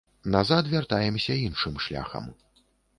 [0.35, 2.25] Назад вяртаемся іншым шляхам.